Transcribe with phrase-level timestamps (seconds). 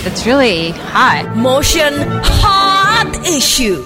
[0.00, 1.28] It's really hot.
[1.36, 1.92] Motion
[2.40, 3.84] Hot Issue.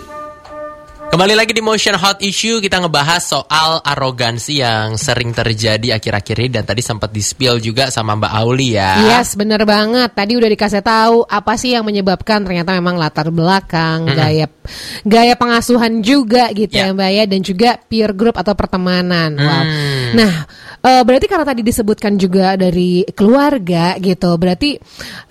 [1.11, 6.51] Kembali lagi di Motion Hot Issue kita ngebahas soal arogansi yang sering terjadi akhir-akhir ini
[6.51, 8.99] dan tadi sempat di-spill juga sama Mbak Auli ya.
[9.15, 10.11] Yes, bener banget.
[10.11, 14.47] Tadi udah dikasih tahu apa sih yang menyebabkan ternyata memang latar belakang, gaya
[15.03, 16.91] gaya pengasuhan juga gitu Ya.
[16.91, 19.39] ya Mbak ya dan juga peer group atau pertemanan.
[19.39, 19.63] Wow.
[19.67, 20.09] Hmm.
[20.19, 20.35] Nah,
[20.85, 24.31] eh, berarti karena tadi disebutkan juga dari keluarga gitu.
[24.37, 24.77] Berarti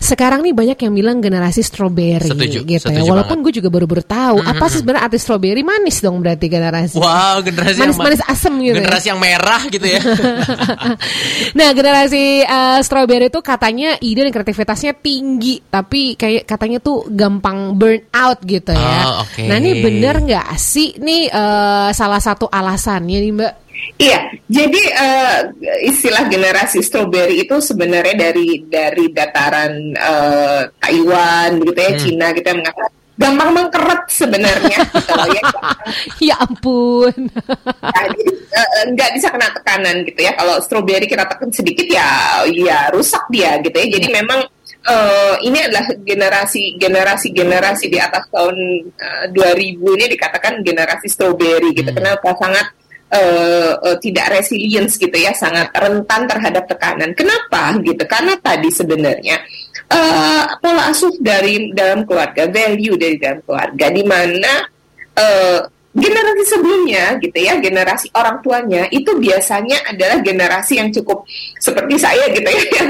[0.01, 2.99] sekarang nih banyak yang bilang generasi strawberry Setuju, gitu ya.
[2.99, 6.97] setuju Walaupun gue juga baru-baru tahu apa sih sebenarnya arti strawberry manis dong berarti generasi.
[6.97, 8.77] Wow, generasi yang Manis-manis asem gitu ya.
[8.81, 10.01] Generasi yang merah gitu ya.
[11.57, 17.77] nah generasi uh, strawberry itu katanya ide dan kreativitasnya tinggi tapi kayak katanya tuh gampang
[17.77, 18.99] burn out gitu ya.
[19.05, 19.43] Oh, oke.
[19.45, 23.53] Nah ini bener nggak sih nih uh, salah satu alasannya nih mbak?
[23.99, 24.19] Iya,
[24.49, 25.39] jadi eh,
[25.85, 33.03] istilah generasi strawberry itu sebenarnya dari dari dataran eh, Taiwan, begitu ya, Cina kita mengatakan
[33.13, 35.43] gampang mengkeret sebenarnya kalau ya
[36.17, 37.29] ya ampun.
[37.79, 40.33] Nah, jadi eh, nggak bisa kena tekanan gitu ya.
[40.33, 43.87] Kalau strawberry kita tekan sedikit ya, ya rusak dia gitu ya.
[43.99, 44.41] Jadi memang
[44.89, 48.57] eh, ini adalah generasi generasi generasi di atas tahun
[48.97, 51.93] eh, 2000 ini dikatakan generasi strawberry gitu.
[51.93, 52.73] Kenapa sangat
[53.13, 57.13] eh, eh, tidak resilience gitu ya, sangat rentan terhadap tekanan.
[57.13, 58.03] Kenapa gitu?
[58.09, 59.37] Karena tadi sebenarnya
[59.93, 64.53] eh, pola asuh dari dalam keluarga, value dari dalam keluarga, di mana
[65.13, 65.61] eh,
[65.93, 71.21] generasi sebelumnya gitu ya generasi orang tuanya itu biasanya adalah generasi yang cukup
[71.61, 72.89] seperti saya gitu ya yang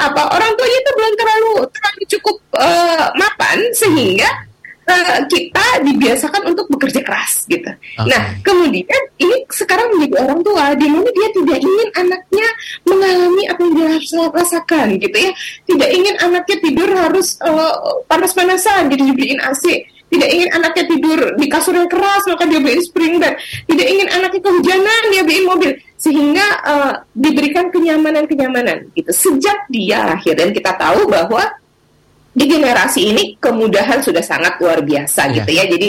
[0.00, 4.47] apa orang tuanya itu belum terlalu terlalu cukup eh, mapan sehingga
[4.88, 7.68] eh, kita dibiasakan untuk bekerja keras gitu.
[7.68, 8.08] Oke.
[8.08, 12.48] Nah kemudian ini sekarang menjadi orang tua di mana dia tidak ingin anaknya
[12.88, 15.32] mengalami apa yang dia harus rasakan gitu ya.
[15.68, 17.74] Tidak ingin anaknya tidur harus eh,
[18.08, 19.64] panas-panasan jadi dibeliin AC
[20.08, 23.36] tidak ingin anaknya tidur di kasur yang keras maka dia beliin spring bed
[23.68, 30.32] tidak ingin anaknya kehujanan dia beliin mobil sehingga eh, diberikan kenyamanan-kenyamanan gitu sejak dia lahir
[30.32, 31.44] dan kita tahu bahwa
[32.38, 35.42] di generasi ini kemudahan sudah sangat luar biasa Iya.
[35.42, 35.64] gitu ya.
[35.66, 35.88] Jadi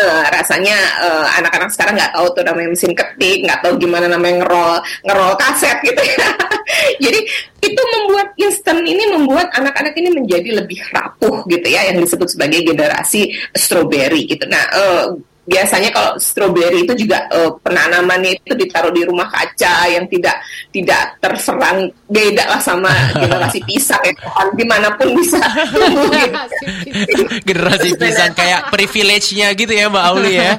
[0.00, 4.40] eh, rasanya eh, anak-anak sekarang nggak tahu tuh namanya mesin ketik nggak tahu gimana namanya
[4.40, 6.28] ngerol ngerol kaset gitu ya.
[7.04, 7.20] Jadi
[7.60, 12.64] itu membuat instan ini membuat anak-anak ini menjadi lebih rapuh gitu ya yang disebut sebagai
[12.64, 14.48] generasi strawberry gitu.
[14.48, 15.04] Nah eh,
[15.48, 20.36] biasanya kalau strawberry itu juga eh, penanamannya itu ditaruh di rumah kaca yang tidak
[20.70, 22.92] tidak terserang beda lah sama
[23.22, 24.14] generasi pisang ya
[24.52, 25.40] di mana pun bisa
[25.72, 26.12] tumbuh
[26.86, 27.22] gitu.
[27.42, 30.54] generasi pisang kayak privilege-nya gitu ya Mbak Auli ya.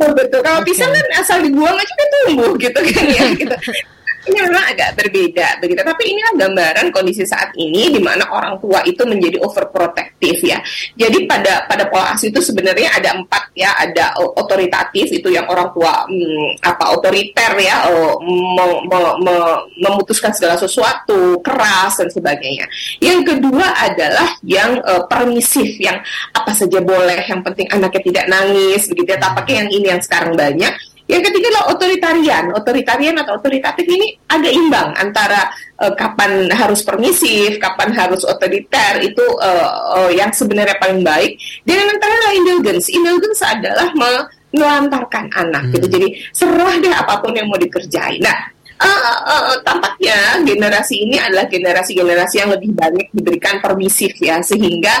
[0.00, 0.40] Betul, betul.
[0.40, 3.24] Kalau pisang kan asal dibuang aja kan tumbuh gitu kan ya.
[3.36, 3.56] Gitu.
[4.30, 5.82] Ini memang agak berbeda begitu.
[5.82, 10.58] Tapi inilah gambaran kondisi saat ini di mana orang tua itu menjadi overprotective ya.
[10.94, 13.74] Jadi pada pada pola asuh itu sebenarnya ada empat ya.
[13.74, 17.90] Ada otoritatif itu yang orang tua hmm, apa otoriter ya,
[18.22, 22.70] me- me- me- memutuskan segala sesuatu keras dan sebagainya.
[23.02, 25.98] Yang kedua adalah yang eh, permisif yang
[26.30, 29.18] apa saja boleh, yang penting anaknya tidak nangis begitu ya.
[29.18, 30.72] Tampaknya yang ini yang sekarang banyak.
[31.10, 32.44] Yang ketiga adalah otoritarian.
[32.54, 35.50] Otoritarian atau otoritatif ini agak imbang antara
[35.82, 41.34] eh, kapan harus permisif, kapan harus otoriter itu eh, eh, yang sebenarnya paling baik.
[41.66, 42.86] Dan yang terakhir adalah indulgence.
[42.94, 45.86] Indulgence adalah menelantarkan anak gitu.
[45.90, 48.22] Jadi serah deh apa pun yang mau dikerjain.
[48.22, 48.38] Nah,
[48.78, 54.94] eh, eh, tampaknya generasi ini adalah generasi-generasi yang lebih banyak diberikan permisif ya sehingga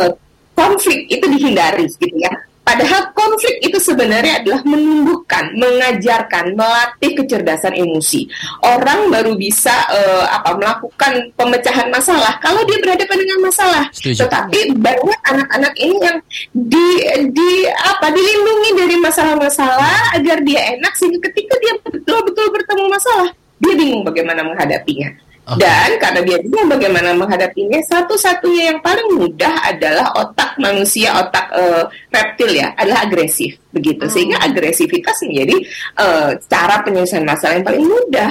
[0.00, 0.12] eh,
[0.56, 2.32] konflik itu dihindari gitu ya.
[2.70, 8.30] Padahal konflik itu sebenarnya adalah menumbuhkan, mengajarkan, melatih kecerdasan emosi.
[8.62, 13.84] Orang baru bisa eh, apa melakukan pemecahan masalah kalau dia berhadapan dengan masalah.
[13.90, 14.22] Setuju.
[14.22, 16.18] Tetapi banyak anak-anak ini yang
[16.54, 16.88] di
[17.34, 23.74] di apa dilindungi dari masalah-masalah agar dia enak sehingga ketika dia betul-betul bertemu masalah, dia
[23.74, 25.10] bingung bagaimana menghadapinya.
[25.50, 25.66] Oke.
[25.66, 31.84] Dan karena dia bingung bagaimana menghadapinya, satu-satunya yang paling mudah adalah otak manusia, otak eh,
[32.14, 34.06] reptil ya, adalah agresif begitu.
[34.06, 35.56] Sehingga agresivitas menjadi
[35.98, 38.30] eh, cara penyelesaian masalah yang paling mudah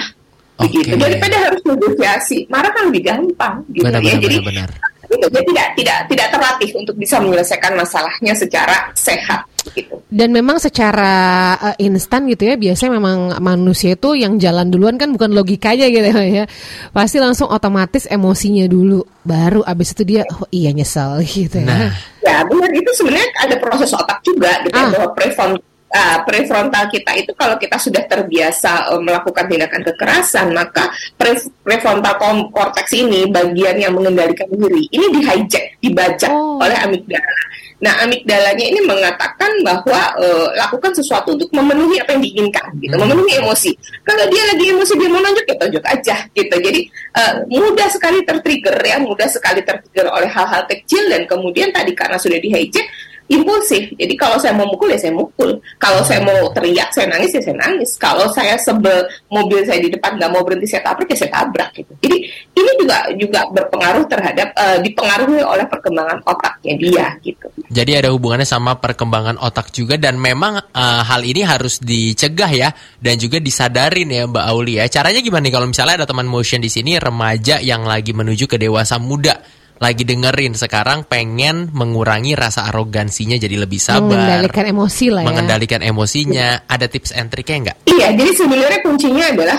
[0.63, 0.95] begitu.
[0.95, 1.03] Oke.
[1.03, 4.15] Daripada harus negosiasi, marah kan lebih gampang gitu Benar, ya.
[4.15, 4.88] benar, Jadi benar, benar.
[5.09, 9.41] Itu dia tidak tidak tidak terlatih untuk bisa menyelesaikan masalahnya secara sehat
[9.73, 9.97] gitu.
[10.09, 11.13] Dan memang secara
[11.57, 16.09] uh, instan gitu ya biasanya memang manusia itu yang jalan duluan kan bukan logikanya gitu
[16.09, 16.45] ya.
[16.89, 21.69] Pasti langsung otomatis emosinya dulu baru abis itu dia oh iya nyesel gitu ya.
[21.69, 24.89] Nah, Ya benar itu sebenarnya ada proses otak juga gitu Ah.
[24.89, 30.53] ya bahwa prefrontal uh, prefrontal kita itu kalau kita sudah terbiasa uh, melakukan tindakan kekerasan,
[30.53, 32.17] maka pre prefrontal
[32.53, 36.61] cortex ini bagian yang mengendalikan diri ini di hijack, dibaca oh.
[36.61, 37.33] oleh amigdala.
[37.79, 43.07] Nah, amigdalanya ini mengatakan bahwa uh, lakukan sesuatu untuk memenuhi apa yang diinginkan, gitu, hmm.
[43.07, 43.71] memenuhi emosi.
[44.03, 46.55] Kalau dia lagi emosi dia mau nunjuk, ya aja, gitu.
[46.59, 46.81] Jadi
[47.15, 52.19] uh, mudah sekali tertrigger ya, mudah sekali tertrigger oleh hal-hal kecil dan kemudian tadi karena
[52.19, 52.83] sudah di hijack
[53.29, 53.93] impulsif.
[53.95, 55.61] Jadi kalau saya mau mukul ya saya mukul.
[55.77, 57.95] Kalau saya mau teriak, saya nangis ya saya nangis.
[58.01, 61.69] Kalau saya sebel mobil saya di depan nggak mau berhenti saya tabrak ya saya tabrak
[61.77, 61.91] gitu.
[62.01, 62.17] Jadi
[62.57, 67.47] ini juga juga berpengaruh terhadap uh, dipengaruhi oleh perkembangan otaknya dia gitu.
[67.69, 72.69] Jadi ada hubungannya sama perkembangan otak juga dan memang uh, hal ini harus dicegah ya
[72.97, 74.89] dan juga disadarin ya Mbak Auli ya.
[74.89, 78.57] Caranya gimana nih kalau misalnya ada teman motion di sini remaja yang lagi menuju ke
[78.57, 84.11] dewasa muda lagi dengerin sekarang pengen mengurangi rasa arogansinya jadi lebih sabar.
[84.11, 85.27] Mengendalikan emosi lah ya.
[85.31, 86.47] Mengendalikan emosinya.
[86.67, 87.77] Ada tips and triknya enggak?
[87.87, 89.57] Iya, jadi sebenarnya kuncinya adalah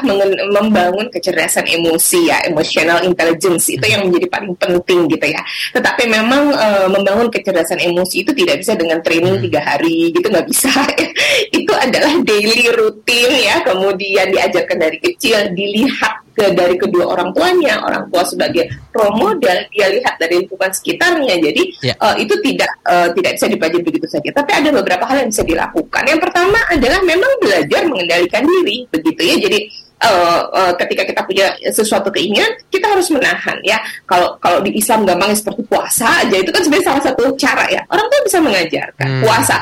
[0.53, 5.41] membangun kecerdasan emosi ya, emotional intelligence itu yang menjadi paling penting gitu ya.
[5.73, 9.45] Tetapi memang e, membangun kecerdasan emosi itu tidak bisa dengan training hmm.
[9.49, 10.73] tiga hari gitu nggak bisa.
[11.59, 17.85] itu adalah daily rutin ya, kemudian diajarkan dari kecil, dilihat ke dari kedua orang tuanya,
[17.85, 21.37] orang tua sebagai role model, dia lihat dari lingkungan sekitarnya.
[21.37, 21.93] Jadi yeah.
[21.93, 21.95] Ya.
[22.01, 24.31] uh, itu tidak uh, tidak bisa dipelajari begitu saja.
[24.33, 26.03] Tapi ada beberapa hal yang bisa dilakukan.
[26.09, 29.37] Yang pertama adalah memang belajar mengendalikan diri, begitu ya.
[29.37, 29.59] Jadi
[30.01, 33.77] uh, uh, ketika kita punya sesuatu keinginan, kita harus menahan ya.
[34.09, 37.83] Kalau kalau di Islam gampangnya seperti puasa aja itu kan sebenarnya salah satu cara ya.
[37.93, 39.23] Orang tuh bisa mengajarkan hmm.
[39.27, 39.57] puasa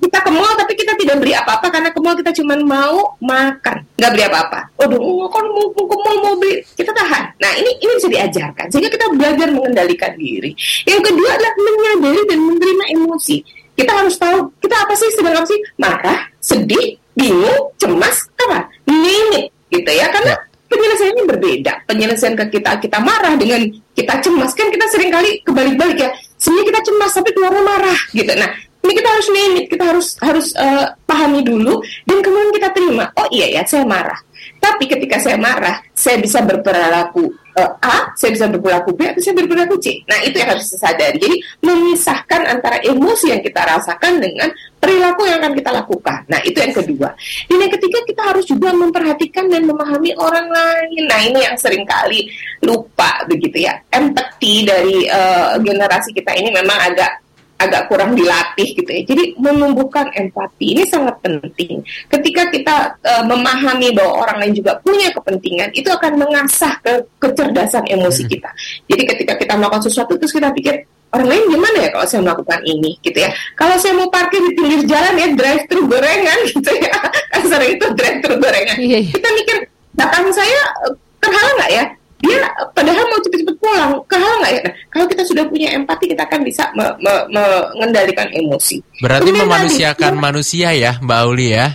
[0.00, 3.84] kita ke mall tapi kita tidak beli apa-apa karena ke mall kita cuma mau makan.
[4.00, 4.60] Nggak beli apa-apa.
[4.80, 6.64] Waduh kan mau ke mall mau beli.
[6.74, 7.24] Kita tahan.
[7.36, 8.66] Nah ini ini bisa diajarkan.
[8.72, 10.56] Sehingga kita belajar mengendalikan diri.
[10.88, 13.36] Yang kedua adalah menyadari dan menerima emosi.
[13.76, 15.60] Kita harus tahu kita apa sih sedang apa sih?
[15.76, 18.16] Marah sedih bingung cemas
[18.48, 18.64] apa?
[18.88, 20.08] Name gitu ya.
[20.08, 20.38] Karena ya.
[20.72, 21.72] penyelesaiannya berbeda.
[21.84, 24.56] Penyelesaian ke kita kita marah dengan kita cemas.
[24.56, 26.10] Kan kita sering kali kebalik-balik ya.
[26.40, 28.32] Sebenarnya kita cemas tapi keluarnya marah gitu.
[28.32, 33.04] Nah ini kita harus name kita harus harus uh, pahami dulu dan kemudian kita terima.
[33.16, 34.16] Oh iya ya saya marah.
[34.56, 37.28] Tapi ketika saya marah saya bisa berperilaku
[37.60, 40.00] uh, A saya bisa berperilaku B atau saya berperilaku C.
[40.08, 41.20] Nah itu yang harus disadari.
[41.20, 44.48] Jadi memisahkan antara emosi yang kita rasakan dengan
[44.80, 46.20] perilaku yang akan kita lakukan.
[46.32, 47.08] Nah itu yang kedua.
[47.52, 51.02] Dan yang ketiga kita harus juga memperhatikan dan memahami orang lain.
[51.04, 52.24] Nah ini yang sering kali
[52.64, 53.76] lupa begitu ya.
[53.92, 57.29] Empati dari uh, generasi kita ini memang agak
[57.60, 59.02] agak kurang dilatih gitu ya.
[59.04, 61.84] Jadi menumbuhkan empati ini sangat penting.
[62.08, 67.84] Ketika kita uh, memahami bahwa orang lain juga punya kepentingan, itu akan mengasah ke kecerdasan
[67.84, 68.32] emosi hmm.
[68.32, 68.50] kita.
[68.88, 72.60] Jadi ketika kita melakukan sesuatu terus kita pikir orang lain gimana ya kalau saya melakukan
[72.64, 73.30] ini gitu ya.
[73.58, 76.96] Kalau saya mau parkir di pinggir jalan ya drive thru gorengan gitu ya.
[77.34, 78.76] Kan sering itu drive thru gorengan.
[78.80, 79.12] Iya, iya.
[79.12, 79.56] Kita mikir
[80.00, 81.84] belakang saya eh, terhalang nggak ya?
[82.20, 83.90] Dia padahal mau cepet-cepet pulang.
[84.04, 84.60] Kehal nggak ya?
[84.64, 88.84] Nah, kalau kita sudah punya empati kita akan bisa me me mengendalikan emosi.
[89.00, 91.66] Berarti Kemudian memanusiakan tadi, manusia ya mbak Auli ya?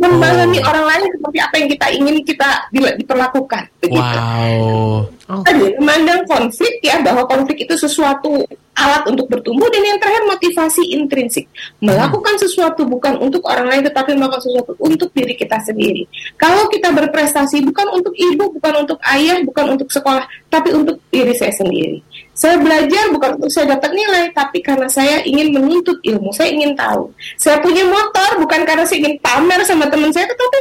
[0.00, 0.68] Memahami oh.
[0.68, 4.18] orang lain seperti apa yang kita ingin kita di, diperlakukan begitu.
[4.18, 5.06] Wow.
[5.46, 8.42] Tadi memandang konflik ya bahwa konflik itu sesuatu
[8.80, 11.44] alat untuk bertumbuh dan yang terakhir motivasi intrinsik
[11.84, 12.42] melakukan hmm.
[12.48, 16.08] sesuatu bukan untuk orang lain tetapi melakukan sesuatu untuk diri kita sendiri
[16.40, 21.36] kalau kita berprestasi bukan untuk ibu bukan untuk ayah bukan untuk sekolah tapi untuk diri
[21.36, 22.00] saya sendiri
[22.32, 26.72] saya belajar bukan untuk saya dapat nilai tapi karena saya ingin menuntut ilmu saya ingin
[26.72, 30.58] tahu saya punya motor bukan karena saya ingin pamer sama teman saya tetapi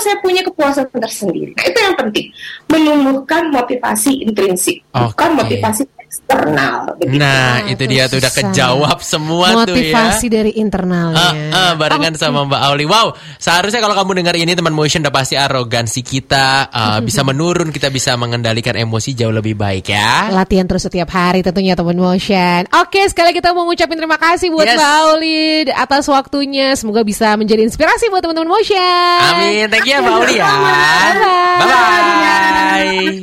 [0.00, 2.26] dengan naik motor saya punya kepuasan tersendiri nah itu yang penting
[2.68, 5.08] menumbuhkan motivasi intrinsik okay.
[5.08, 6.98] bukan motivasi eksternal.
[6.98, 7.22] Begitu.
[7.22, 9.94] Nah, itu dia tuh udah kejawab semua Motivasi tuh ya.
[9.94, 11.30] Motivasi dari internalnya.
[11.30, 12.22] Uh, uh, barengan okay.
[12.26, 12.84] sama Mbak Auli.
[12.90, 17.70] Wow, seharusnya kalau kamu dengar ini teman motion udah pasti arogansi kita uh, bisa menurun,
[17.70, 20.34] kita bisa mengendalikan emosi jauh lebih baik ya.
[20.34, 22.66] Latihan terus setiap hari tentunya teman motion.
[22.74, 24.74] Oke, sekali kita mau ngucapin terima kasih buat yes.
[24.74, 25.40] Mbak Auli
[25.70, 26.74] atas waktunya.
[26.74, 29.18] Semoga bisa menjadi inspirasi buat teman-teman motion.
[29.30, 29.70] Amin.
[29.70, 30.49] Thank you ya Mbak Auli ya.
[30.50, 31.18] 拜拜
[31.58, 31.66] 拜拜。
[31.66, 33.20] 拜拜。